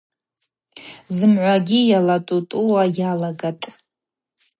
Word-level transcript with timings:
Зымгӏвагьи 1.15 1.79
йалатӏутӏууа 1.91 2.83
йалагатӏ. 2.97 3.65